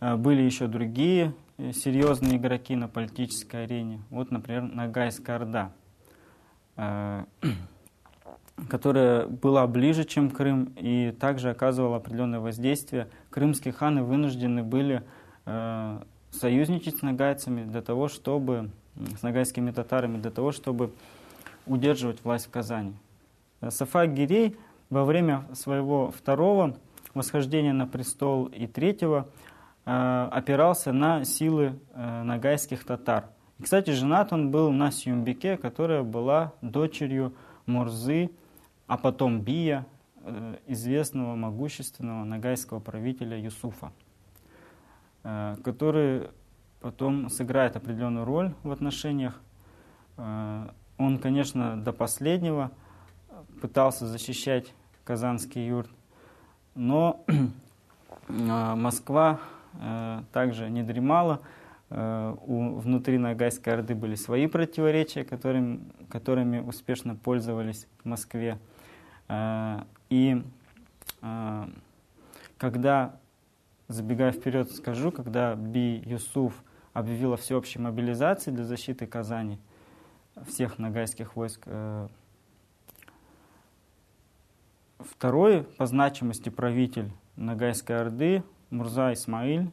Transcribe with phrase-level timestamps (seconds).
[0.00, 4.00] были еще другие серьезные игроки на политической арене.
[4.10, 5.72] Вот, например, Нагайская Орда,
[8.68, 13.08] которая была ближе, чем Крым, и также оказывала определенное воздействие.
[13.30, 15.02] Крымские ханы вынуждены были
[16.30, 18.70] союзничать с нагайцами для того, чтобы,
[19.18, 20.92] с нагайскими татарами, для того, чтобы
[21.66, 22.94] удерживать власть в Казани.
[23.68, 24.56] Сафа Гирей
[24.90, 26.76] во время своего второго
[27.14, 29.47] восхождения на престол и третьего э,
[29.90, 33.30] опирался на силы э, нагайских татар.
[33.58, 37.34] И, кстати, женат он был на Сюмбике, которая была дочерью
[37.66, 38.30] Мурзы,
[38.86, 39.86] а потом Бия,
[40.22, 43.92] э, известного могущественного нагайского правителя Юсуфа,
[45.22, 46.28] который
[46.80, 49.40] потом сыграет определенную роль в отношениях.
[50.16, 52.70] Он, конечно, до последнего
[53.60, 54.72] пытался защищать
[55.04, 55.90] казанский юрт,
[56.74, 57.24] но
[58.28, 59.57] Москва э,
[60.32, 61.40] также не дремала.
[61.90, 68.58] Э, у, внутри Ногайской Орды были свои противоречия, которыми, которыми успешно пользовались в Москве.
[69.28, 70.42] Э, и
[72.58, 73.16] когда,
[73.88, 76.62] забегая вперед, скажу, когда Би Юсуф
[76.92, 79.58] объявила всеобщей мобилизации для защиты Казани,
[80.46, 81.66] всех нагайских войск,
[84.98, 89.70] Второй по значимости правитель Нагайской Орды Мурза Исмаиль,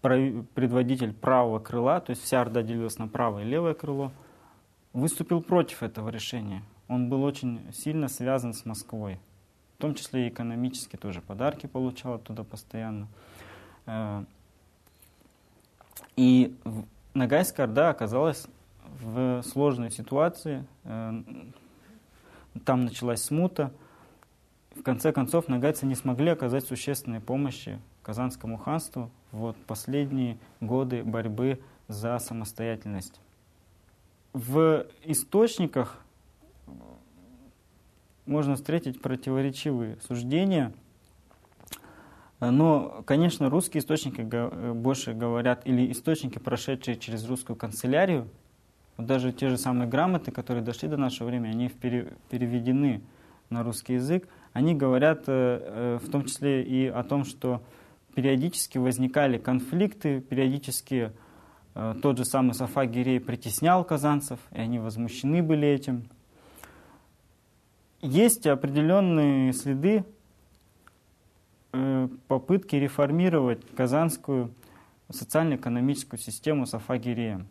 [0.00, 4.12] предводитель правого крыла, то есть вся Орда делилась на правое и левое крыло,
[4.92, 6.62] выступил против этого решения.
[6.88, 9.18] Он был очень сильно связан с Москвой,
[9.78, 13.08] в том числе и экономически тоже подарки получал оттуда постоянно.
[13.86, 14.24] Э,
[16.16, 16.54] и
[17.14, 18.46] Нагайская Орда оказалась
[19.00, 20.64] в сложной ситуации.
[20.84, 21.22] Э,
[22.64, 23.72] там началась смута,
[24.84, 31.58] конце концов нагайцы не смогли оказать существенной помощи Казанскому ханству в последние годы борьбы
[31.88, 33.20] за самостоятельность.
[34.32, 35.98] В источниках
[38.26, 40.72] можно встретить противоречивые суждения,
[42.40, 44.20] но, конечно, русские источники
[44.72, 48.28] больше говорят, или источники, прошедшие через русскую канцелярию,
[48.96, 53.02] вот даже те же самые грамоты, которые дошли до нашего времени, они переведены
[53.50, 57.60] на русский язык, они говорят э, э, в том числе и о том, что
[58.14, 61.10] периодически возникали конфликты, периодически
[61.74, 66.08] э, тот же самый Сафа Гирей притеснял казанцев, и они возмущены были этим.
[68.00, 70.04] Есть определенные следы
[72.28, 74.54] попытки реформировать казанскую
[75.10, 77.44] социально-экономическую систему Сафа Гирея,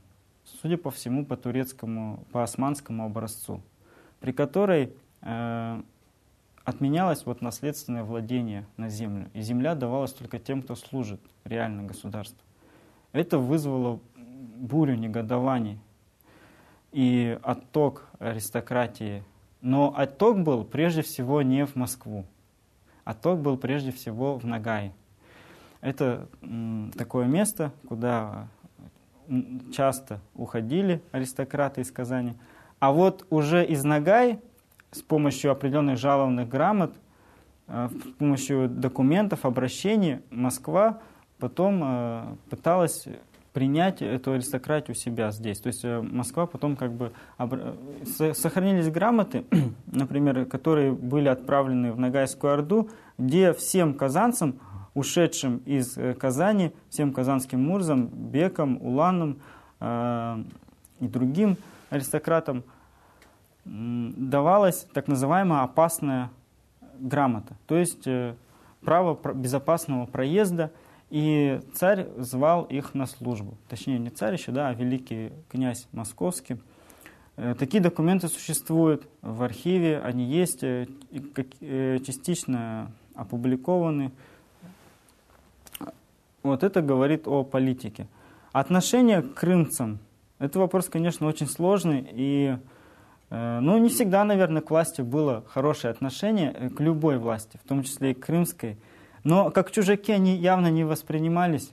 [0.62, 3.62] судя по всему, по турецкому, по османскому образцу,
[4.22, 4.94] при которой
[6.64, 12.40] отменялось вот наследственное владение на землю, и земля давалась только тем, кто служит реально государству.
[13.12, 15.80] Это вызвало бурю негодований
[16.92, 19.24] и отток аристократии.
[19.62, 22.26] Но отток был прежде всего не в Москву.
[23.04, 24.94] Отток был прежде всего в Нагай.
[25.82, 26.28] Это
[26.98, 28.48] такое место, куда
[29.74, 32.36] часто уходили аристократы из Казани.
[32.80, 34.40] А вот уже из Нагай
[34.94, 36.94] с помощью определенных жалобных грамот,
[37.68, 41.00] э, с помощью документов, обращений Москва
[41.40, 43.08] потом э, пыталась
[43.54, 45.60] принять эту аристократию себя здесь.
[45.60, 47.12] То есть э, Москва потом как бы...
[48.34, 49.46] Сохранились грамоты,
[49.92, 54.60] например, которые были отправлены в Ногайскую Орду, где всем казанцам,
[54.94, 59.40] ушедшим из Казани, всем казанским мурзам, бекам, уланам
[59.82, 61.58] и другим
[61.90, 62.64] аристократам
[63.66, 66.32] давалась так называемая опасная
[67.00, 68.36] грамота, то есть э,
[68.82, 70.72] право безопасного проезда,
[71.10, 73.58] и царь звал их на службу.
[73.70, 76.58] Точнее, не царь еще, да, а великий князь московский.
[77.36, 80.88] Э, такие документы существуют в архиве, они есть, э,
[82.06, 84.12] частично опубликованы.
[86.42, 88.08] Вот это говорит о политике.
[88.52, 90.00] Отношение к крымцам–
[90.40, 92.58] это вопрос, конечно, очень сложный, и
[93.34, 97.82] ну, не всегда, наверное, к власти было хорошее отношение, э, к любой власти, в том
[97.82, 98.78] числе и к крымской.
[99.24, 101.72] Но как чужаки они явно не воспринимались.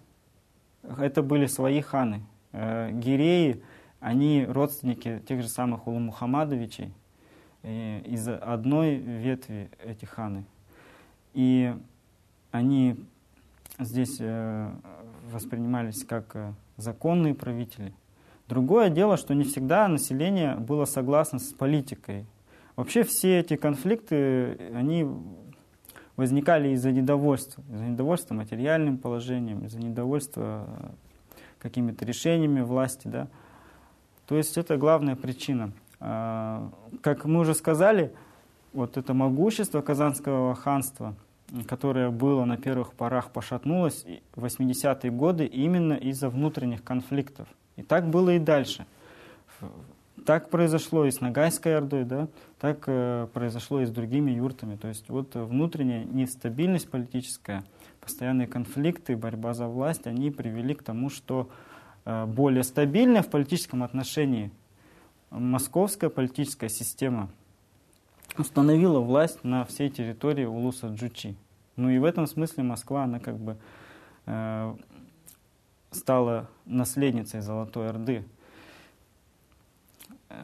[0.83, 2.23] Это были свои ханы.
[2.53, 3.63] Э, гиреи,
[4.01, 6.95] они родственники тех же самых Улу-Мухаммадовичей
[7.63, 10.47] из одной ветви этих ханы.
[11.35, 11.77] И
[12.53, 12.97] они
[13.79, 14.19] здесь
[15.31, 17.93] воспринимались как законные правители.
[18.51, 22.27] Другое дело, что не всегда население было согласно с политикой.
[22.75, 25.07] Вообще все эти конфликты, они
[26.17, 27.63] возникали из-за недовольства.
[27.73, 30.89] Из-за недовольства материальным положением, из-за недовольства э,
[31.61, 33.07] какими-то решениями власти.
[33.07, 33.29] Да?
[34.27, 35.71] То есть это главная причина.
[36.01, 36.73] А,
[37.03, 38.13] как мы уже сказали,
[38.73, 41.15] вот это могущество Казанского ханства,
[41.69, 44.05] которое было на первых порах пошатнулось
[44.35, 47.47] в 80-е годы именно из-за внутренних конфликтов.
[47.81, 48.87] И так было и дальше.
[50.27, 52.29] Так произошло и с Ногайской Ордой, да,
[52.61, 54.77] так э, произошло и с другими юртами.
[54.77, 57.65] То есть вот внутренняя нестабильность политическая,
[58.03, 61.49] постоянные конфликты, борьба за власть, они привели к тому, что
[62.05, 64.51] э, более стабильная в политическом отношении
[65.31, 67.31] московская политическая система
[68.37, 71.35] установила власть на всей территории Улуса Джучи.
[71.77, 73.57] Ну и в этом смысле Москва, она как бы
[74.27, 74.75] э,
[75.91, 78.25] стала наследницей Золотой Орды.
[80.29, 80.43] Э,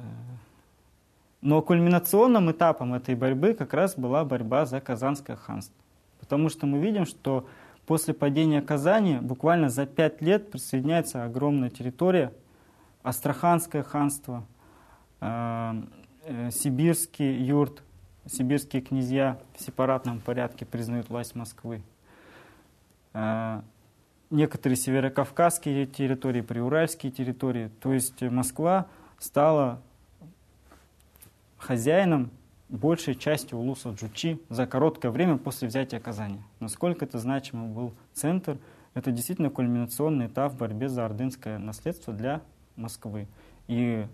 [1.40, 5.76] но кульминационным этапом этой борьбы как раз была борьба за Казанское ханство.
[6.18, 7.46] Потому что мы видим, что
[7.86, 12.32] после падения Казани буквально за пять лет присоединяется огромная территория,
[13.02, 14.44] Астраханское ханство,
[15.20, 15.82] э,
[16.24, 17.84] э, Сибирский юрт,
[18.26, 21.82] сибирские князья в сепаратном порядке признают власть Москвы
[24.30, 27.70] некоторые северокавказские территории, приуральские территории.
[27.80, 28.86] То есть Москва
[29.18, 29.80] стала
[31.58, 32.30] хозяином
[32.68, 36.40] большей части улуса Джучи за короткое время после взятия Казани.
[36.60, 38.58] Насколько это значимый был центр,
[38.94, 42.40] это действительно кульминационный этап в борьбе за ордынское наследство для
[42.76, 43.26] Москвы.
[43.68, 44.06] И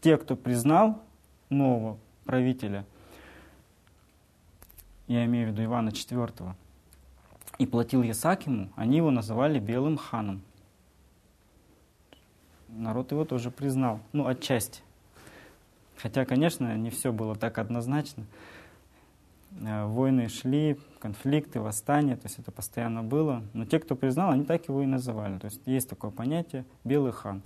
[0.00, 1.02] те, кто признал
[1.48, 2.84] нового правителя,
[5.08, 6.54] я имею в виду Ивана IV,
[7.58, 10.42] и платил ясак ему, они его называли Белым ханом.
[12.68, 14.80] Народ его тоже признал, ну, отчасти.
[15.96, 18.24] Хотя, конечно, не все было так однозначно.
[19.60, 23.42] Э, войны шли, конфликты, восстания, то есть это постоянно было.
[23.52, 25.38] Но те, кто признал, они так его и называли.
[25.38, 27.42] То есть есть такое понятие «белый хан».